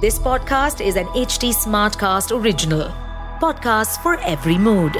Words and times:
This 0.00 0.18
podcast 0.18 0.80
is 0.86 0.96
an 0.96 1.06
HD 1.18 1.48
Smartcast 1.54 2.32
original. 2.38 2.82
Podcast 3.40 4.00
for 4.02 4.14
every 4.32 4.56
mood. 4.58 4.98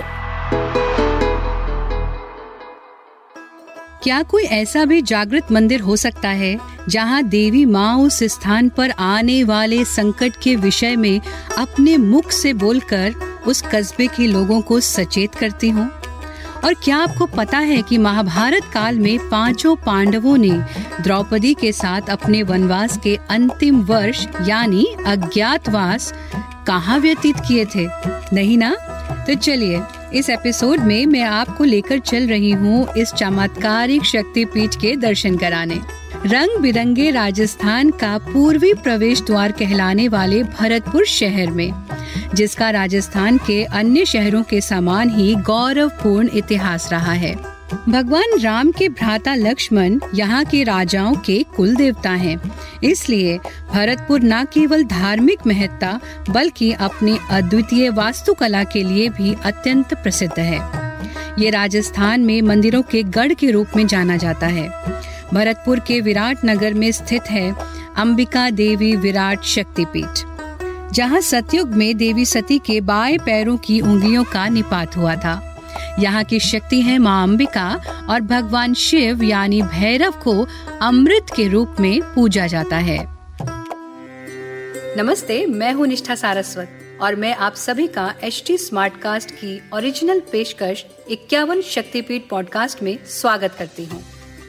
क्या 4.02 4.22
कोई 4.22 4.44
ऐसा 4.44 4.84
भी 4.84 5.00
जागृत 5.02 5.52
मंदिर 5.52 5.80
हो 5.80 5.96
सकता 5.96 6.28
है, 6.28 6.58
जहाँ 6.88 7.22
देवी 7.22 7.64
माँ 7.64 7.96
उस 7.98 8.22
स्थान 8.24 8.68
पर 8.68 8.90
आने 8.90 9.42
वाले 9.44 9.84
संकट 9.84 10.36
के 10.42 10.56
विषय 10.56 10.96
में 10.96 11.20
अपने 11.58 11.96
मुख 11.96 12.30
से 12.30 12.52
बोलकर 12.64 13.14
उस 13.46 13.62
कस्बे 13.74 14.06
के 14.06 14.26
लोगों 14.26 14.60
को 14.60 14.80
सचेत 14.80 15.34
करती 15.34 15.70
हूँ 15.70 15.90
और 16.64 16.74
क्या 16.74 16.96
आपको 16.96 17.26
पता 17.26 17.58
है 17.58 17.82
कि 17.82 17.98
महाभारत 17.98 18.64
काल 18.74 18.98
में 18.98 19.28
पाँचों 19.30 19.76
पांडवों 19.76 20.36
ने 20.38 20.60
द्रौपदी 21.02 21.54
के 21.54 21.72
साथ 21.72 22.02
अपने 22.10 22.42
वनवास 22.42 22.98
के 22.98 23.18
अंतिम 23.30 23.80
वर्ष, 23.80 24.26
यानी 24.46 24.86
अज्ञातवास, 25.06 26.14
कहाँ 26.66 26.98
व्यतीत 26.98 27.36
किए 27.48 27.64
थे? 27.64 27.88
नहीं 28.32 28.58
ना? 28.58 28.74
तो 29.26 29.34
चलिए, 29.34 29.80
इस 30.14 30.30
एपिसोड 30.30 30.80
में 30.80 31.06
मैं 31.06 31.22
आपको 31.22 31.64
लेकर 31.64 31.98
चल 31.98 32.26
रही 32.26 32.50
हूँ 32.50 32.88
इस 32.96 33.12
चमत्कारिक 33.12 34.04
शक्तिपीठ 34.04 34.74
के 34.74 34.96
दर्शन 34.96 35.36
कराने। 35.36 35.80
रंग 36.26 36.58
बिरंगे 36.58 37.10
राजस्थान 37.10 37.90
का 37.90 38.16
पूर्वी 38.18 38.72
प्रवेश 38.74 39.20
द्वार 39.22 39.52
कहलाने 39.52 40.06
वाले 40.08 40.42
भरतपुर 40.42 41.04
शहर 41.06 41.50
में, 41.50 41.72
जिसका 42.34 42.70
राजस्थान 42.70 43.38
के 43.38 43.62
अन्य 43.64 44.04
शहरों 44.04 44.42
के 44.42 44.60
समान 44.60 45.10
ही 45.10 45.34
गौरवपूर्ण 45.46 46.28
इतिहास 46.34 46.90
रहा 46.92 47.12
है 47.12 47.34
भगवान 47.88 48.38
राम 48.40 48.72
के 48.72 48.88
भ्राता 48.88 49.34
लक्ष्मण 49.34 49.98
यहाँ 50.14 50.44
के 50.44 50.62
राजाओं 50.64 51.14
के 51.16 51.42
कुल 51.56 51.74
देवता 51.76 52.10
हैं। 52.10 52.40
इसलिए 52.84 53.38
भरतपुर 53.72 54.20
न 54.24 54.44
केवल 54.44 54.84
धार्मिक 54.84 55.46
महत्ता, 55.46 55.98
बल्कि 56.30 56.72
अपनी 56.72 57.18
अद्वितीय 57.30 57.90
वास्तुकला 57.92 58.64
के 58.64 58.82
लिए 58.82 59.08
भी 59.08 59.34
अत्यंत 59.44 59.94
प्रसिद्ध 59.94 60.38
है 60.38 60.60
ये 61.38 61.50
राजस्थान 61.50 62.20
में 62.20 62.40
मंदिरों 62.42 62.82
के 62.82 63.02
गढ़ 63.02 63.32
के 63.32 63.50
रूप 63.50 63.76
में 63.76 63.86
जाना 63.86 64.16
जाता 64.16 64.46
है 64.48 64.68
भरतपुर 65.34 65.80
के 65.80 66.00
विराट 66.00 66.44
नगर 66.44 66.74
में 66.74 66.90
स्थित 66.92 67.30
है 67.30 67.50
अंबिका 67.96 68.48
देवी 68.50 68.94
विराट 68.96 69.42
शक्तिपीठ, 69.44 70.24
जहाँ 70.92 71.20
सतयुग 71.20 71.68
में 71.68 71.96
देवी 71.96 72.24
सती 72.24 72.58
के 72.58 72.80
बाएँ 72.80 73.18
पैरों 73.18 73.56
की 73.56 73.80
उंगलियों 73.80 74.24
का 74.24 74.46
निपात 74.48 74.96
हुआ 74.96 75.14
था। 75.16 75.42
यहाँ 76.00 76.22
की 76.24 76.38
शक्ति 76.40 76.80
है 76.82 76.98
माँ 76.98 77.22
अंबिका 77.22 77.68
और 78.10 78.20
भगवान 78.20 78.74
शिव 78.74 79.22
यानी 79.22 79.60
भैरव 79.62 80.14
को 80.24 80.46
अमृत 80.82 81.26
के 81.36 81.48
रूप 81.48 81.76
में 81.80 82.00
पूजा 82.14 82.46
जाता 82.46 82.76
है। 82.76 82.98
नमस्ते, 84.98 85.44
मैं 85.46 85.72
हूँ 85.72 85.86
निष्ठा 85.86 86.14
सारस्वत 86.14 86.98
और 87.00 87.14
मैं 87.14 87.34
आप 87.36 87.54
सभी 87.54 87.86
का 87.86 88.12
एच 88.24 88.42
टी 88.46 88.58
स्मार्ट 88.58 88.96
कास्ट 88.96 89.30
की 89.30 89.60
ओरिजिनल 89.74 90.20
पेशकश 90.32 90.84
इक्यावन 91.10 91.60
शक्तिपीठ 91.62 92.28
पॉडकास्ट 92.30 92.82
में 92.82 92.98
स्वागत 93.10 93.54
करती 93.58 93.84
हूँ। 93.84 94.02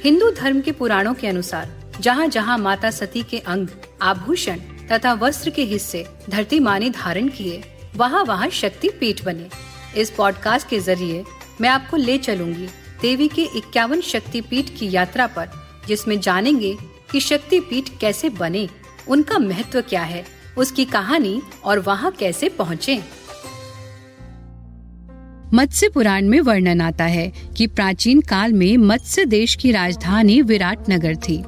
हिंदू 0.03 0.29
धर्म 0.31 0.59
के 0.61 0.71
पुराणों 0.71 1.13
के 1.13 1.27
अनुसार, 1.27 1.69
जहाँ 2.01 2.27
जहाँ 2.27 2.57
माता 2.57 2.89
सती 2.91 3.21
के 3.23 3.37
अंग, 3.39 3.67
आभूषण 4.01 4.59
तथा 4.91 5.13
वस्त्र 5.13 5.49
के 5.49 5.63
हिस्से 5.63 6.05
धरती 6.29 6.59
माँ 6.59 6.77
ने 6.79 6.89
धारण 6.89 7.27
किए, 7.27 7.63
वहाँ 7.95 8.23
वहाँ 8.23 8.49
शक्ति 8.49 8.89
पीठ 8.99 9.23
बने। 9.25 9.49
इस 9.97 10.09
पॉडकास्ट 10.09 10.69
के 10.69 10.79
ज़रिए 10.79 11.23
मैं 11.61 11.69
आपको 11.69 11.97
ले 11.97 12.17
चलूँगी 12.17 12.67
देवी 13.01 13.27
के 13.27 13.43
इक्यावन 13.57 14.01
शक्ति 14.01 14.41
पीठ 14.41 14.69
की 14.69 14.91
यात्रा 14.91 15.27
पर, 15.27 15.49
जिसमें 15.87 16.19
जानेंगे 16.19 16.75
कि 17.11 17.19
शक्ति 17.19 17.59
पीठ 17.59 17.89
कैसे 18.01 18.29
बने, 18.29 18.67
उनका 19.07 19.39
महत्व 19.39 19.81
क्या 19.81 20.03
है, 20.03 20.25
उसकी 20.57 20.85
कहानी 20.85 21.41
और 21.63 21.79
वहाँ 21.79 22.11
कैसे 22.11 22.49
पहुँचे। 22.49 23.01
मत्स्य 25.53 25.89
पुराण 25.89 26.25
में 26.25 26.39
वर्णन 26.39 26.81
आता 26.81 27.03
है 27.03 27.33
कि 27.57 27.67
प्राचीन 27.67 28.21
काल 28.21 28.53
में 28.53 28.77
मत्स्य 28.77 29.25
देश 29.25 29.55
की 29.55 29.71
राजधानी 29.71 30.41
विराट 30.41 30.89
नगर 30.89 31.15
थी। 31.15 31.43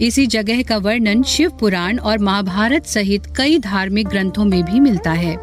इसी 0.00 0.26
जगह 0.26 0.62
का 0.62 0.76
वर्णन 0.76 1.22
शिव 1.22 1.50
पुराण 1.50 1.98
और 1.98 2.18
महाभारत 2.18 2.86
सहित 2.86 3.22
कई 3.36 3.58
धार्मिक 3.58 4.08
ग्रंथों 4.08 4.44
में 4.44 4.62
भी 4.62 4.80
मिलता 4.80 5.12
है। 5.12 5.36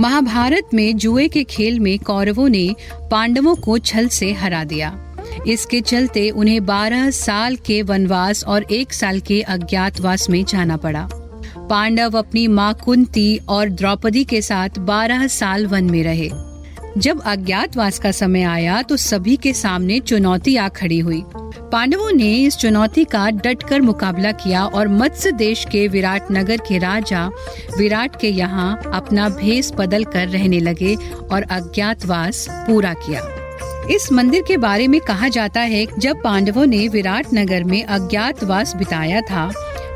महाभारत 0.00 0.68
में 0.74 0.96
जुए 0.96 1.28
के 1.28 1.44
खेल 1.44 1.80
में 1.80 1.98
कौरवों 1.98 2.48
ने 2.48 2.74
पांडवों 3.10 3.54
को 3.54 3.78
छल 3.78 4.08
से 4.08 4.32
हरा 4.32 4.64
दिया। 4.64 5.14
इसके 5.46 5.80
चलते 5.80 6.30
उन्हें 6.30 6.66
12 6.66 7.10
साल 7.10 7.56
के 7.56 7.82
वनवास 7.82 8.44
और 8.44 8.62
एक 8.62 8.92
साल 8.92 9.20
के 9.20 9.40
अज्ञातवास 9.40 10.30
में 10.30 10.44
जाना 10.44 10.76
पड़ा। 10.76 11.08
पांडव 11.70 12.18
अपनी 12.18 12.46
माँ 12.46 12.78
कुंती 12.84 13.36
और 13.48 13.68
द्रौपदी 13.68 14.24
के 14.24 14.42
साथ 14.42 14.68
12 14.78 15.26
साल 15.26 15.66
वन 15.66 15.84
में 15.84 16.02
रहे। 16.04 16.49
जब 16.98 17.20
अज्ञातवास 17.20 17.98
का 17.98 18.10
समय 18.10 18.42
आया 18.42 18.80
तो 18.82 18.96
सभी 18.96 19.36
के 19.36 19.52
सामने 19.52 19.98
चुनौती 20.00 20.56
आ 20.56 20.68
खड़ी 20.68 20.98
हुई। 20.98 21.22
पांडवों 21.72 22.10
ने 22.12 22.32
इस 22.36 22.56
चुनौती 22.56 23.04
का 23.04 23.28
डटकर 23.30 23.80
मुकाबला 23.80 24.32
किया 24.32 24.64
और 24.64 24.88
मत्स्य 24.88 25.32
देश 25.32 25.64
के 25.64 25.86
विराट 25.88 26.30
नगर 26.32 26.56
के 26.68 26.78
राजा 26.78 27.26
विराट 27.78 28.20
के 28.20 28.28
यहाँ 28.28 28.92
अपना 28.94 29.28
भेस 29.28 29.72
बदल 29.72 30.04
कर 30.04 30.28
रहने 30.28 30.60
लगे 30.60 30.94
और 31.32 31.42
अज्ञातवास 31.42 32.46
पूरा 32.50 32.92
किया। 32.96 33.22
इस 33.90 34.12
मंदिर 34.12 34.42
के 34.48 34.56
बारे 34.56 34.88
में 34.88 35.00
कहा 35.00 35.28
जाता 35.28 35.60
है, 35.60 35.86
जब 35.98 36.22
पांडवों 36.22 36.66
ने 36.66 36.86
विराट 36.88 37.26
नगर 37.34 37.64
में 37.64 37.82
अज्ञातवास 37.84 38.76
बिताया 38.76 39.20
था 39.20 39.50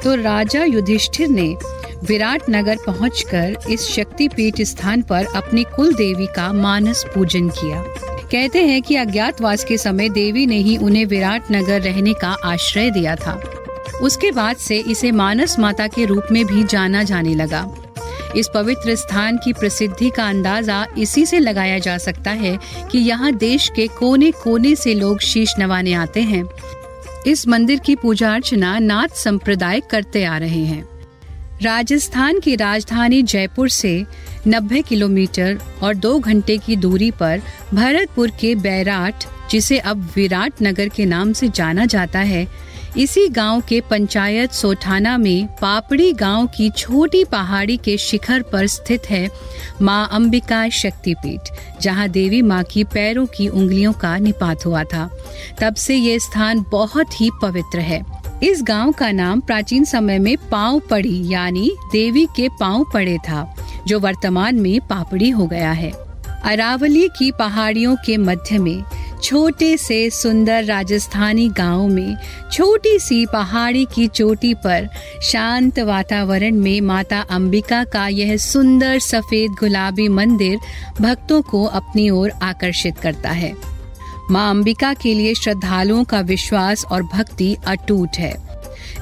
तो 0.05 0.15
राजा 0.15 0.65
युधिष्ठिर 0.65 1.29
ने 1.29 1.55
विराट 2.09 2.43
नगर 2.51 2.77
पहुंचकर 2.87 3.57
इस 3.71 3.89
शक्तिपीठ 3.89 4.61
स्थान 4.63 5.03
पर 5.03 5.27
अपनी 5.37 5.65
कुल 5.65 5.95
देवी 5.95 6.27
का 6.27 6.53
मानस 6.53 7.05
पूजन 7.15 7.49
किया। 7.49 7.83
कहते 8.33 8.65
हैं 8.67 8.83
कि 8.83 8.97
अज्ञातवास 8.97 9.65
के 9.65 9.79
समय 9.79 10.09
देवी 10.09 10.47
ने 10.47 10.57
ही 10.57 10.77
उन्हें 10.77 11.07
विराट 11.07 11.53
नगर 11.53 11.81
रहने 11.81 12.13
का 12.13 12.37
आश्रय 12.45 12.91
दिया 12.91 13.17
था। 13.17 13.41
उसके 14.03 14.31
बाद 14.31 14.57
से 14.57 14.79
इसे 14.79 15.13
मानस 15.13 15.59
माता 15.59 15.87
के 15.87 16.05
रूप 16.05 16.27
में 16.33 16.45
भी 16.47 16.65
जाना 16.65 17.03
जाने 17.03 17.35
लगा। 17.35 17.67
इस 18.37 18.49
पवित्र 18.55 18.95
स्थान 18.95 19.37
की 19.37 19.53
प्रसिद्धि 19.53 20.11
का 20.11 20.29
अंदाज़ा 20.29 20.87
इसी 20.99 21.27
से 21.27 21.39
लगाया 21.39 21.79
जा 21.79 21.99
सकता 21.99 22.31
है 22.31 22.59
कि 22.93 22.99
यहाँ 22.99 23.33
देश 23.33 23.69
के 23.77 23.87
कोने 23.89 24.31
कोने 24.31 24.75
से 24.75 24.95
लोग 24.95 25.21
शीश 25.21 25.55
नवाने 25.59 25.93
आते 25.93 26.23
हैं। 26.23 26.45
इस 27.27 27.49
मंदिर 27.49 27.79
की 27.79 27.97
पूजा 27.97 28.35
अर्चना 28.35 28.79
नाथ 28.79 29.09
संप्रदाय 29.09 29.81
करते 29.81 30.25
आ 30.25 30.39
रहे 30.39 30.65
हैं। 30.65 30.94
राजस्थान 31.65 32.41
की 32.41 32.55
राजधानी 32.57 33.23
जयपुर 33.23 33.69
से 33.69 34.05
90 34.49 34.83
किलोमीटर 34.83 35.59
और 35.83 35.95
दो 35.95 36.19
घंटे 36.19 36.57
की 36.59 36.77
दूरी 36.77 37.11
पर 37.11 37.43
भरतपुर 37.75 38.31
के 38.31 38.55
बैराट, 38.55 39.25
जिसे 39.51 39.79
अब 39.79 40.09
विराट 40.17 40.63
नगर 40.63 40.89
के 40.89 41.07
नाम 41.07 41.33
से 41.33 41.49
जाना 41.49 41.87
जाता 41.87 42.19
है, 42.19 42.47
इसी 42.97 43.27
गाँव 43.29 43.61
के 43.61 43.81
पंचायत 43.81 44.53
सोठाना 44.53 45.17
में 45.19 45.47
पापड़ी 45.63 46.13
गाँव 46.13 46.47
की 46.47 46.69
छोटी 46.71 47.25
पहाड़ी 47.25 47.77
के 47.77 47.97
शिखर 47.99 48.43
पर 48.43 48.67
स्थित 48.67 49.11
है 49.11 49.29
माँ 49.83 50.09
अंबिका 50.13 50.69
शक्तिपीठ, 50.69 51.41
जहाँ 51.83 52.09
देवी 52.09 52.43
माँ 52.43 52.63
की 52.65 52.85
पैरों 52.85 53.27
की 53.27 53.49
उंगलियों 53.49 53.93
का 53.93 54.17
निपात 54.19 54.67
हुआ 54.67 54.85
था। 54.85 55.09
तब 55.61 55.75
से 55.75 55.97
ये 55.97 56.19
स्थान 56.19 56.65
बहुत 56.71 57.21
ही 57.21 57.31
पवित्र 57.43 57.79
है। 57.79 58.24
इस 58.43 58.63
गाँव 58.63 58.93
का 58.93 59.13
नाम 59.13 59.41
प्राचीन 59.41 59.85
समय 59.85 60.19
में 60.19 60.37
पाँव 60.51 60.81
पड़ी, 60.91 61.33
यानी 61.33 61.77
देवी 61.93 62.27
के 62.27 62.49
पाँव 62.49 62.85
पड़े 62.95 63.19
था, 63.19 63.57
जो 63.87 64.01
वर्तमान 64.01 64.55
में 64.55 64.81
पापड़ी 64.81 65.31
हो 65.31 65.47
गया 65.47 65.73
है। 65.73 65.91
अरावली 66.45 67.09
की 67.09 67.33
पहाड़ियों 67.33 67.97
के 68.07 68.17
मध्य 68.17 68.59
में, 68.59 68.85
छोटे 69.23 69.77
से 69.77 70.11
सुंदर 70.11 70.65
राजस्थानी 70.65 71.49
गाँव 71.49 71.89
में, 71.89 72.17
छोटी 72.53 72.99
सी 72.99 73.27
पहाड़ी 73.27 73.87
की 73.95 74.09
चोटी 74.09 74.55
पर, 74.55 74.89
शांत 75.23 75.79
वातावरण 75.79 76.55
में 76.55 76.81
माता 76.81 77.21
अंबिका 77.21 77.85
का 77.85 78.09
यह 78.09 78.37
सुंदर 78.37 78.99
सफ़ेद 78.99 79.51
गुलाबी 79.51 80.09
मंदिर, 80.09 80.59
भक्तों 81.01 81.43
को 81.43 81.65
अपनी 81.65 82.11
ओर 82.11 82.31
आकर्षित 82.31 82.99
करता 82.99 83.31
है। 83.31 83.74
माँ 84.31 84.51
अंबिका 84.51 84.95
के 84.95 85.15
लिए 85.15 85.35
श्रद्धालुओं 85.35 86.05
का 86.05 86.21
विश्वास 86.21 86.85
और 86.85 87.03
भक्ति 87.03 87.57
अटूट 87.67 88.09
है। 88.17 88.55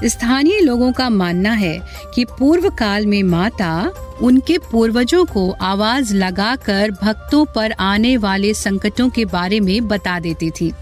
स्थानीय 0.05 0.59
लोगों 0.59 0.91
का 0.91 1.09
मानना 1.09 1.51
है 1.51 1.81
कि 2.15 2.25
पूर्व 2.25 2.69
काल 2.69 3.05
में 3.05 3.23
माता 3.23 3.91
उनके 4.21 4.57
पूर्वजों 4.57 5.25
को 5.25 5.51
आवाज़ 5.51 6.15
लगाकर 6.15 6.91
भक्तों 6.91 7.45
पर 7.45 7.71
आने 7.71 8.17
वाले 8.17 8.53
संकटों 8.53 9.09
के 9.09 9.25
बारे 9.25 9.59
में 9.59 9.87
बता 9.87 10.19
देती 10.19 10.51
थी। 10.51 10.73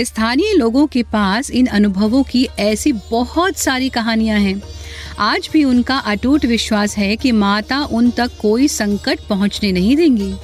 स्थानीय 0.00 0.52
लोगों 0.52 0.86
के 0.86 1.02
पास 1.02 1.50
इन 1.50 1.66
अनुभवों 1.66 2.22
की 2.22 2.48
ऐसी 2.58 2.92
बहुत 2.92 3.56
सारी 3.56 3.88
कहानियाँ 3.88 4.38
हैं। 4.38 4.62
आज 5.18 5.50
भी 5.52 5.64
उनका 5.64 5.98
अटूट 5.98 6.44
विश्वास 6.44 6.96
है 6.96 7.16
कि 7.16 7.32
माता 7.32 7.84
उन 7.84 8.10
तक 8.10 8.30
कोई 8.42 8.68
संकट 8.68 9.20
पहुँचने 9.20 9.72
नहीं 9.72 9.96
देंगी। 9.96 10.34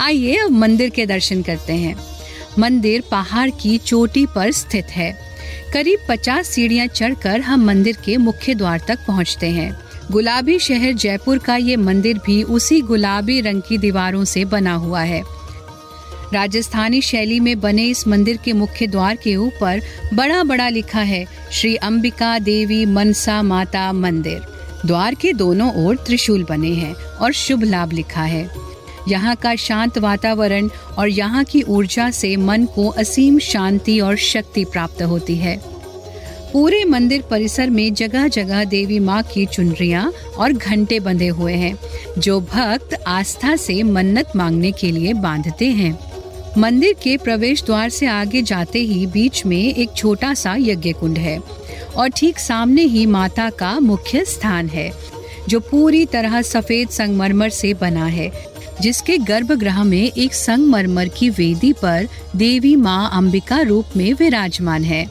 आइए 0.00 0.36
अब 0.36 0.50
मंदिर 0.50 0.90
के 0.90 1.06
दर्शन 1.06 1.42
करते 1.42 1.72
हैं। 1.72 2.15
मंदिर 2.58 3.02
पहाड़ 3.10 3.50
की 3.50 3.78
चोटी 3.78 4.26
पर 4.26 4.52
स्थित 4.52 4.84
है। 4.84 5.26
करीब 5.72 5.98
50 6.08 6.46
सीढ़ियाँ 6.46 6.86
चढ़कर 6.86 7.40
हम 7.40 7.64
मंदिर 7.64 7.96
के 8.04 8.16
मुख्य 8.16 8.54
द्वार 8.54 8.80
तक 8.88 8.98
पहुँचते 9.06 9.50
हैं। 9.50 9.78
गुलाबी 10.10 10.58
शहर 10.58 10.92
जयपुर 10.92 11.38
का 11.38 11.56
ये 11.56 11.76
मंदिर 11.76 12.18
भी 12.18 12.42
उसी 12.42 12.80
गुलाबी 12.80 13.40
रंग 13.40 13.62
की 13.68 13.78
दीवारों 13.78 14.24
से 14.24 14.44
बना 14.44 14.74
हुआ 14.74 15.00
है। 15.00 15.22
राजस्थानी 16.34 17.00
शैली 17.00 17.40
में 17.40 17.60
बने 17.60 17.84
इस 17.84 18.08
मंदिर 18.08 18.36
के 18.36 18.52
मुख्य 18.52 18.86
द्वार 18.86 19.16
के 19.16 19.36
ऊपर 19.36 19.80
बड़ा 20.14 20.42
बड़ा 20.44 20.68
लिखा 20.68 21.00
है, 21.00 21.26
श्री 21.52 21.76
अंबिका 21.76 22.38
देवी 22.38 22.86
मनसा 22.86 23.42
माता 23.42 23.92
मंदिर। 23.92 24.42
द्वार 24.86 25.14
के 25.14 25.32
दोनों 25.32 25.86
ओर 25.86 25.96
त्रिशूल 25.96 26.46
बने 26.48 26.72
हैं 26.74 26.94
और 26.94 27.32
शुभ 27.32 27.62
लाभ 27.62 27.92
लिखा 27.92 28.22
है। 28.22 28.65
यहाँ 29.08 29.34
का 29.36 29.54
शांत 29.56 29.98
वातावरण 29.98 30.68
और 30.98 31.08
यहाँ 31.08 31.44
की 31.44 31.62
ऊर्जा 31.62 32.10
से 32.10 32.34
मन 32.36 32.64
को 32.74 32.88
असीम 32.88 33.38
शांति 33.38 33.98
और 34.00 34.16
शक्ति 34.16 34.64
प्राप्त 34.64 35.02
होती 35.02 35.36
है। 35.36 35.56
पूरे 36.52 36.84
मंदिर 36.84 37.22
परिसर 37.22 37.70
में 37.70 37.94
जगह 37.94 38.26
जगह 38.28 38.64
देवी 38.64 38.98
माँ 38.98 39.22
की 39.24 39.46
चुनरिया 39.46 40.10
और 40.38 40.52
घंटे 40.52 41.00
बंधे 41.00 41.28
हुए 41.28 41.54
हैं, 41.54 41.76
जो 42.18 42.40
भक्त 42.42 42.94
आस्था 43.06 43.56
से 43.56 43.82
मन्नत 43.82 44.36
मांगने 44.36 44.70
के 44.72 44.90
लिए 44.90 45.12
बांधते 45.14 45.70
हैं। 45.70 45.98
मंदिर 46.58 46.94
के 47.02 47.16
प्रवेश 47.16 47.62
द्वार 47.64 47.90
से 47.90 48.06
आगे 48.06 48.42
जाते 48.42 48.78
ही 48.80 49.06
बीच 49.06 49.44
में 49.46 49.74
एक 49.74 49.94
छोटा 49.96 50.32
सा 50.34 50.54
यज्ञ 50.58 50.92
कुंड 50.92 51.18
है 51.18 51.38
और 51.96 52.08
ठीक 52.08 52.38
सामने 52.38 52.82
ही 52.84 53.04
माता 53.06 53.48
का 53.50 53.78
मुख्य 53.80 54.24
स्थान 54.24 54.68
है, 54.68 54.90
जो 55.48 55.60
पूरी 55.60 56.04
तरह 56.06 56.40
सफ़ेद 56.42 56.88
संगमरमर 56.88 57.50
से 57.50 57.74
बना 57.74 58.06
है। 58.06 58.30
जिसके 58.80 59.18
गर्भगृह 59.18 59.84
में 59.84 60.12
एक 60.18 60.34
संगमरमर 60.34 61.08
की 61.08 61.30
वेदी 61.30 61.72
पर 61.72 62.08
देवी 62.36 62.76
माँ 62.76 63.10
अंबिका 63.12 63.60
रूप 63.60 63.86
में 63.96 64.12
विराजमान 64.14 64.84
है। 64.84 65.06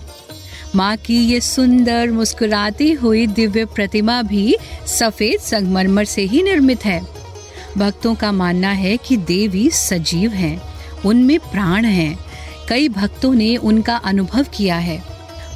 माँ 0.76 0.98
की 0.98 1.16
ये 1.16 1.42
सुंदर 1.42 2.12
मुस्कुराती 2.12 2.92
हुई 2.92 3.28
दिव्य 3.28 3.66
प्रतिमा 3.66 4.22
भी 4.22 4.58
सफ़ेद 4.88 5.40
संगमरमर 5.40 6.06
से 6.06 6.22
ही 6.22 6.44
निर्मित 6.44 6.86
है। 6.86 7.02
भक्तों 7.78 8.16
का 8.16 8.32
मानना 8.32 8.70
है 8.70 8.98
कि 8.98 9.18
देवी 9.18 9.70
सजीव 9.70 10.32
हैं, 10.32 10.62
उनमें 11.06 11.40
प्राण 11.40 11.86
है। 11.86 12.16
कई 12.70 12.90
भक्तों 12.90 13.34
ने 13.34 13.56
उनका 13.56 13.96
अनुभव 13.96 14.46
किया 14.54 14.78
है। 14.78 15.04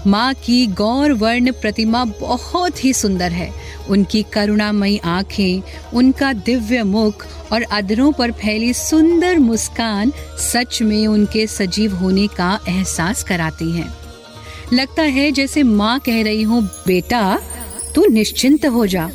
माँ 0.07 0.33
की 0.33 0.67
गौर 0.67 1.11
वर्ण 1.11 1.51
प्रतिमा 1.51 2.05
बहुत 2.05 2.85
ही 2.85 2.93
सुंदर 2.93 3.31
है। 3.31 3.51
उनकी 3.89 4.25
करुणामयी 4.33 4.97
आँखें, 4.97 5.61
उनका 5.93 6.33
दिव्य 6.33 6.83
मुख 6.83 7.27
और 7.51 7.61
अधरों 7.61 8.11
पर 8.11 8.31
फैली 8.31 8.73
सुंदर 8.73 9.39
मुस्कान 9.39 10.13
सच 10.37 10.81
में 10.81 11.07
उनके 11.07 11.47
सजीव 11.47 11.95
होने 11.95 12.27
का 12.27 12.59
एहसास 12.67 13.23
कराती 13.23 13.71
हैं। 13.71 13.93
लगता 14.73 15.03
है 15.03 15.31
जैसे 15.31 15.63
माँ 15.63 15.99
कह 15.99 16.23
रही 16.23 16.41
हूँ, 16.41 16.63
बेटा, 16.87 17.39
तू 17.95 18.05
निश्चिंत 18.05 18.65
हो 18.65 18.87
जा। 18.87 19.09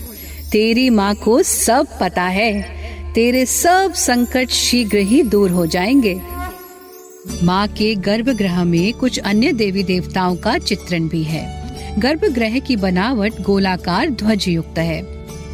तेरी 0.52 0.90
माँ 0.90 1.14
को 1.14 1.42
सब 1.42 1.86
पता 2.00 2.22
है। 2.22 2.62
तेरे 3.14 3.46
सब 3.46 3.92
संकट 3.94 4.48
शीघ्र 4.48 4.98
ही 4.98 5.22
दूर 5.22 5.50
हो 5.50 5.66
जाएँगे। 5.66 6.20
माँ 7.42 7.68
के 7.68 7.94
गर्भगृह 7.94 8.64
में 8.64 8.92
कुछ 8.92 9.18
अन्य 9.18 9.52
देवी 9.52 9.82
देवताओं 9.82 10.36
का 10.36 10.58
चित्रण 10.58 11.08
भी 11.08 11.22
है। 11.22 11.63
गर्भगृह 11.98 12.58
की 12.58 12.76
बनावट 12.76 13.40
गोलाकार 13.40 14.10
ध्वज 14.10 14.48
युक्त 14.48 14.78
है, 14.78 15.02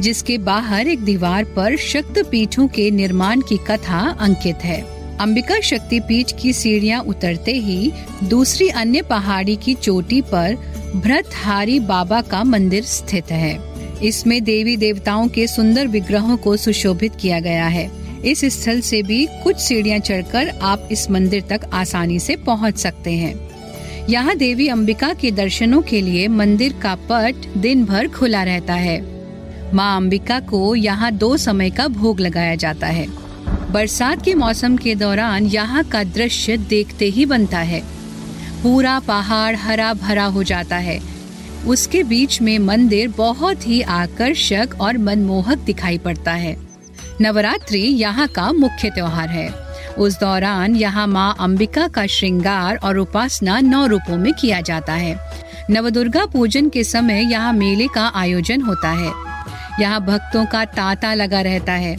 जिसके 0.00 0.38
बाहर 0.38 0.88
एक 0.88 1.00
दीवार 1.00 1.44
पर 1.44 1.76
शक्त 1.76 2.22
पीठों 2.30 2.68
के 2.68 2.90
निर्माण 2.90 3.40
की 3.40 3.56
कथा 3.56 3.98
अंकित 4.20 4.56
है। 4.56 4.80
अंबिका 5.18 5.60
शक्ति 5.60 6.00
पीठ 6.00 6.32
की 6.42 6.52
सीढ़ियाँ 6.52 7.02
उतरते 7.02 7.52
ही 7.52 7.92
दूसरी 8.24 8.68
अन्य 8.68 9.02
पहाड़ी 9.02 9.56
की 9.56 9.74
चोटी 9.74 10.20
पर 10.22 10.54
भ्रतहारी 10.96 11.78
बाबा 11.80 12.20
का 12.22 12.42
मंदिर 12.44 12.84
स्थित 12.84 13.30
है। 13.30 13.58
इसमें 14.02 14.42
देवी 14.44 14.76
देवताओं 14.76 15.28
के 15.28 15.46
सुंदर 15.46 15.86
विग्रहों 15.86 16.36
को 16.36 16.56
सुशोभित 16.56 17.16
किया 17.20 17.40
गया 17.40 17.66
है। 17.66 17.90
इस 18.24 18.44
स्थल 18.54 18.80
से 18.80 19.02
भी 19.02 19.26
कुछ 19.44 19.56
सीढ़ियाँ 19.56 19.98
चढ़कर 19.98 20.48
आप 20.62 20.88
इस 20.92 21.10
मंदिर 21.10 21.44
तक 21.50 21.70
आसानी 21.72 22.18
से 22.18 22.36
पहुँच 22.36 22.78
सकते 22.78 23.12
हैं। 23.12 23.49
यहाँ 24.10 24.34
देवी 24.34 24.66
अंबिका 24.68 25.12
के 25.14 25.30
दर्शनों 25.30 25.80
के 25.82 26.00
लिए 26.00 26.28
मंदिर 26.28 26.72
का 26.72 26.94
पट 27.10 27.46
दिन 27.56 27.84
भर 27.84 28.08
खुला 28.08 28.42
रहता 28.42 28.74
है। 28.74 28.98
माँ 29.74 29.96
अंबिका 29.96 30.38
को 30.40 30.74
यहाँ 30.74 31.10
दो 31.12 31.36
समय 31.36 31.70
का 31.70 31.86
भोग 31.88 32.20
लगाया 32.20 32.54
जाता 32.54 32.86
है। 32.86 33.06
बरसात 33.70 34.24
के 34.24 34.34
मौसम 34.34 34.76
के 34.76 34.94
दौरान 34.94 35.46
यहाँ 35.46 35.84
का 35.84 36.02
दृश्य 36.04 36.56
देखते 36.56 37.04
ही 37.04 37.26
बनता 37.26 37.58
है। 37.58 37.82
पूरा 38.62 38.98
पहाड़ 38.98 39.56
हरा 39.56 39.94
भरा 39.94 40.24
हो 40.24 40.42
जाता 40.42 40.76
है। 40.76 41.00
उसके 41.66 42.02
बीच 42.02 42.42
में 42.42 42.58
मंदिर 42.58 43.08
बहुत 43.08 43.66
ही 43.66 43.82
आकर्षक 43.82 44.76
और 44.80 44.98
मनमोहक 44.98 45.58
दिखाई 45.58 45.98
पड़ता 45.98 46.32
है। 46.32 46.56
नवरात्रि 47.20 47.80
यहाँ 47.80 48.28
का 48.28 48.52
मुख्य 48.52 48.90
त्योहार 48.90 49.28
है। 49.28 49.69
उस 50.00 50.18
दौरान 50.20 50.76
यहाँ 50.76 51.06
माँ 51.06 51.36
अंबिका 51.40 51.88
का 51.88 52.06
श्रृंगार 52.06 52.76
और 52.76 52.98
उपासना 52.98 53.58
नौ 53.60 53.86
रूपों 53.86 54.16
में 54.16 54.32
किया 54.34 54.60
जाता 54.60 54.92
है। 54.92 55.18
नवदुर्गा 55.70 56.24
पूजन 56.26 56.68
के 56.68 56.84
समय 56.84 57.22
यहाँ 57.22 57.52
मेले 57.52 57.86
का 57.86 58.06
आयोजन 58.14 58.62
होता 58.62 58.90
है। 58.90 59.12
यहाँ 59.80 60.00
भक्तों 60.00 60.46
का 60.46 60.64
तांता 60.64 61.14
लगा 61.14 61.40
रहता 61.40 61.72
है। 61.72 61.96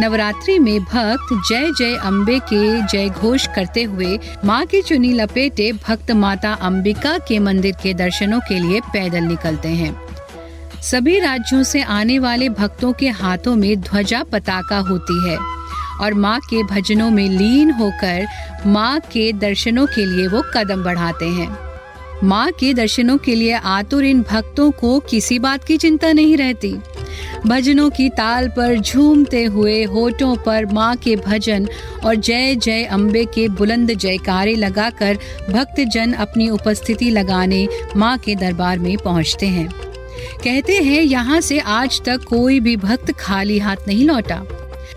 नवरात्रि 0.00 0.58
में 0.58 0.80
भक्त 0.80 1.34
जय 1.48 1.70
जय 1.70 1.96
अम्बे 1.96 2.38
के 2.38 2.80
जय 2.82 3.08
घोष 3.08 3.46
करते 3.46 3.82
हुए 3.82 4.18
माँ 4.44 4.64
की 4.66 4.82
चुनी 4.82 5.12
लपेटे 5.12 5.72
भक्त 5.72 6.10
माता 6.10 6.52
अंबिका 6.52 7.18
के 7.18 7.38
मंदिर 7.38 7.76
के 7.82 7.94
दर्शनों 7.94 8.40
के 8.40 8.58
लिए 8.58 8.80
पैदल 8.80 9.24
निकलते 9.24 9.68
हैं। 9.68 10.00
सभी 10.82 11.18
राज्यों 11.20 11.62
से 11.62 11.82
आने 11.82 12.18
वाले 12.18 12.48
भक्तों 12.48 12.92
के 12.92 13.08
हाथों 13.08 13.54
में 13.56 13.80
ध्वजा 13.80 14.22
पताका 14.22 14.78
होती 14.78 15.28
है। 15.28 15.57
और 16.00 16.14
माँ 16.14 16.38
के 16.40 16.62
भजनों 16.62 17.10
में 17.10 17.28
लीन 17.28 17.70
होकर 17.70 18.26
माँ 18.66 18.98
के 19.00 19.32
दर्शनों 19.32 19.86
के 19.86 20.06
लिए 20.06 20.26
वो 20.26 20.42
कदम 20.56 20.82
बढ़ाते 20.84 21.28
हैं। 21.28 21.56
माँ 22.24 22.50
के 22.50 22.74
दर्शनों 22.74 23.16
के 23.18 23.34
लिए 23.34 23.52
आतुर 23.52 24.04
इन 24.04 24.22
भक्तों 24.22 24.70
को 24.70 24.98
किसी 25.00 25.38
बात 25.38 25.64
की 25.64 25.76
चिंता 25.76 26.12
नहीं 26.12 26.36
रहती। 26.36 26.74
भजनों 27.46 27.90
की 27.90 28.08
ताल 28.08 28.48
पर 28.48 28.78
झूमते 28.78 29.44
हुए 29.44 29.82
होठों 29.84 30.36
पर 30.36 30.66
माँ 30.66 30.96
के 30.96 31.16
भजन 31.16 31.68
और 32.04 32.14
जय 32.14 32.54
जय 32.54 32.84
अम्बे 32.84 33.24
के 33.24 33.48
बुलंद 33.48 33.92
जयकारे 33.92 34.54
लगाकर 34.54 35.18
भक्त 35.50 35.80
जन 35.80 36.12
अपनी 36.12 36.48
उपस्थिति 36.48 37.10
लगाने 37.10 37.66
माँ 37.96 38.16
के 38.18 38.34
दरबार 38.34 38.78
में 38.78 38.96
पहुँचते 38.96 39.46
हैं। 39.46 39.68
कहते 40.44 40.72
हैं, 40.72 41.02
यहाँ 41.02 41.40
से 41.40 41.58
आज 41.58 42.00
तक 42.06 42.24
कोई 42.24 42.60
भी 42.60 42.76
भक्त 42.76 43.12
खाली 43.12 43.58
हाथ 43.58 43.88
नहीं 43.88 44.04
लौटा। 44.04 44.42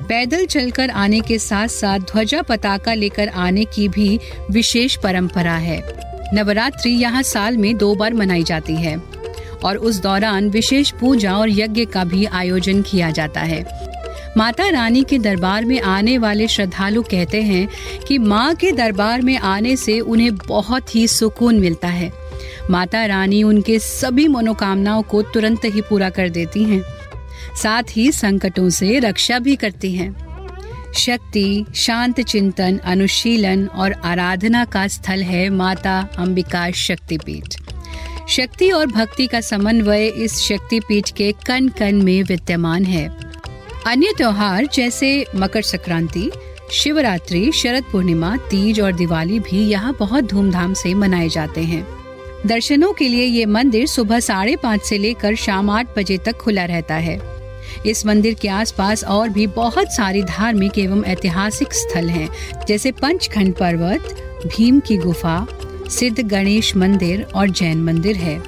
पैदल 0.01 0.46
चलकर 0.46 0.89
आने 0.89 1.20
के 1.20 1.38
साथ 1.39 1.67
साथ 1.67 2.00
ध्वजा 2.00 2.41
पताका 2.41 2.93
लेकर 2.93 3.27
आने 3.27 3.65
की 3.65 3.88
भी 3.88 4.20
विशेष 4.51 4.96
परंपरा 4.96 5.55
है। 5.55 5.81
नवरात्रि 6.34 6.91
यहाँ 6.91 7.24
साल 7.24 7.58
में 7.58 7.77
दो 7.77 7.96
बार 7.96 8.13
मनाई 8.13 8.43
जाती 8.43 8.75
है 8.75 8.96
और 9.63 9.77
उस 9.77 10.01
दौरान 10.01 10.50
विशेष 10.50 10.91
पूजा 10.91 11.36
और 11.38 11.50
यज्ञ 11.50 11.86
का 11.86 12.03
भी 12.03 12.25
आयोजन 12.25 12.81
किया 12.81 13.10
जाता 13.12 13.41
है। 13.41 13.63
माता 14.38 14.70
रानी 14.70 15.03
के 15.03 15.20
दरबार 15.20 15.65
में 15.65 15.81
आने 15.81 16.17
वाले 16.17 16.48
श्रद्धालु 16.48 17.01
कहते 17.01 17.41
हैं 17.41 17.67
कि 18.08 18.17
माँ 18.17 18.55
के 18.55 18.72
दरबार 18.72 19.22
में 19.22 19.38
आने 19.38 19.75
से 19.75 20.00
उन्हें 20.00 20.36
बहुत 20.38 20.96
ही 20.96 21.08
सुकून 21.08 21.60
मिलता 21.60 21.88
है। 21.88 22.12
माता 22.70 23.05
रानी 23.05 23.43
उनके 23.43 23.79
सभी 23.79 24.27
मनोकामनाओं 24.27 25.01
को 25.01 25.22
तुरंत 25.22 25.65
ही 25.65 25.81
पूरा 25.81 26.10
कर 26.10 26.29
देती 26.29 26.63
हैं। 26.63 26.81
साथ 27.56 27.84
ही 27.92 28.12
संकटों 28.12 28.70
से 28.70 29.00
रक्षा 29.00 29.40
भी 29.40 29.56
करती 29.56 29.96
हैं। 29.96 30.32
शक्ति, 30.96 31.66
शांत 31.76 32.22
चिंतन, 32.22 32.78
अनुशीलन 32.78 33.68
और 33.68 33.94
आराधना 33.94 34.66
का 34.66 34.88
स्थल 34.88 35.22
है 35.24 35.50
माता 35.50 36.10
अंबिका 36.18 36.72
शक्तिपीठ। 36.72 37.56
शक्ति 38.30 38.72
और 38.72 38.86
भक्ति 38.86 39.28
का 39.28 39.42
समन्वय 39.42 40.08
इस 40.08 40.38
शक्तिपीठ 40.38 41.10
के 41.10 41.32
कण 41.32 41.68
कण 41.68 42.02
में 42.04 42.24
विद्यमान 42.24 42.86
है। 42.86 43.08
अन्य 43.88 44.14
त्योहार 44.18 44.66
जैसे 44.66 45.26
मकर 45.36 45.62
संक्रांति, 45.62 46.32
शिवरात्रि, 46.72 47.52
शरद 47.52 47.84
पूर्णिमा, 47.84 48.38
तीज 48.38 48.82
और 48.82 48.92
दिवाली 48.92 49.40
भी 49.40 49.68
यहाँ 49.70 49.96
बहुत 50.00 50.24
धूमधाम 50.24 50.74
से 50.74 50.94
मनाए 50.94 51.30
जाते 51.30 51.62
हैं। 51.62 52.00
दर्शनों 52.48 52.94
के 52.94 53.08
लिए 53.08 53.26
ये 53.26 53.46
मंदिर 53.46 53.88
सुबह 53.88 54.20
साढ़े 54.20 54.56
पाँच 54.56 54.82
से 54.82 54.98
लेकर 54.98 55.36
शाम 55.36 55.70
आठ 55.70 55.98
बजे 55.98 56.18
तक 56.18 56.38
खुला 56.38 56.66
रहता 56.66 56.96
है। 56.96 57.20
इस 57.86 58.06
मंदिर 58.06 58.34
के 58.34 58.48
आसपास 58.48 59.04
और 59.04 59.30
भी 59.30 59.48
बहुत 59.48 59.94
सारी 59.94 60.24
धार्मिक 60.24 60.80
एवं 60.80 61.04
ऐतिहासिक 61.04 61.74
स्थल 61.74 62.10
हैं, 62.10 62.30
जैसे 62.68 62.92
पंचखंड 62.92 63.54
पर्वत, 63.54 64.02
भीम 64.48 64.80
की 64.80 64.98
गुफा, 64.98 65.48
सिद्ध 65.90 66.20
गणेश 66.20 66.76
मंदिर 66.76 67.22
और 67.36 67.50
जैन 67.50 67.84
मंदिर 67.84 68.16
है। 68.16 68.40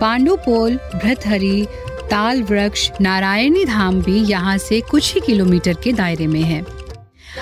पांडुपोल 0.00 0.76
भ्रतहरी 0.76 1.66
ताल 2.10 2.42
वृक्ष, 2.42 2.90
नारायणी 3.00 3.64
धाम 3.64 4.02
भी 4.02 4.18
यहाँ 4.20 4.58
से 4.58 4.80
कुछ 4.80 5.14
ही 5.14 5.20
किलोमीटर 5.20 5.74
के 5.74 5.92
दायरे 5.92 6.26
में 6.26 6.42
है। 6.42 6.64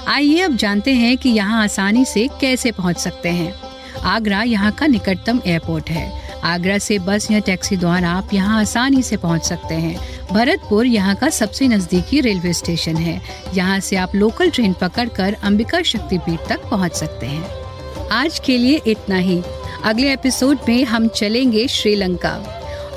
आइए 0.08 0.40
अब 0.40 0.56
जानते 0.56 0.92
हैं 0.92 1.16
कि 1.18 1.28
यहाँ 1.28 1.62
आसानी 1.62 2.04
से 2.04 2.28
कैसे 2.40 2.70
पहुँच 2.70 2.98
सकते 2.98 3.28
हैं। 3.28 3.71
आगरा 4.04 4.42
यहाँ 4.42 4.72
का 4.72 4.86
निकटतम 4.86 5.40
एयरपोर्ट 5.46 5.90
है। 5.90 6.10
आगरा 6.44 6.78
से 6.78 6.98
बस 6.98 7.30
या 7.30 7.38
टैक्सी 7.38 7.76
द्वारा 7.76 8.10
आप 8.10 8.32
यहाँ 8.34 8.60
आसानी 8.60 9.02
से 9.02 9.16
पहुँच 9.16 9.44
सकते 9.44 9.74
हैं। 9.74 9.96
भरतपुर 10.32 10.86
यहाँ 10.86 11.14
का 11.16 11.28
सबसे 11.30 11.68
नजदीकी 11.68 12.20
रेलवे 12.20 12.52
स्टेशन 12.52 12.96
है। 12.96 13.20
यहाँ 13.54 13.78
से 13.80 13.96
आप 13.96 14.14
लोकल 14.14 14.50
ट्रेन 14.50 14.72
पकड़कर 14.72 15.36
अंबिका 15.42 15.82
शक्तिपीठ 15.82 16.48
तक 16.48 16.68
पहुँच 16.70 16.94
सकते 16.94 17.26
हैं। 17.26 18.08
आज 18.12 18.38
के 18.38 18.58
लिए 18.58 18.80
इतना 18.86 19.16
ही। 19.18 19.42
अगले 19.84 20.12
एपिसोड 20.12 20.58
में 20.68 20.84
हम 20.84 21.08
चलेंगे 21.08 21.66
श्रीलंका 21.68 22.34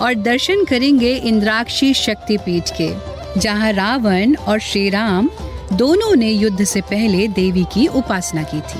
और 0.02 0.14
दर्शन 0.16 0.64
करेंगे 0.66 1.16
इंद्राक्षी 1.16 1.94
शक्तिपीठ 1.94 2.70
के, 2.82 2.92
जहाँ 3.40 3.72
रावण 3.72 4.36
और 4.38 4.60
श्री 4.60 4.90
राम 4.90 5.30
दोनों 5.74 6.16
ने 6.16 6.30
युद्ध 6.30 6.64
से 6.64 6.82
पहले 6.82 7.28
देवी 7.28 7.64
की 7.64 7.88
उपासना 7.88 8.44
की 8.44 8.60
थी। 8.60 8.80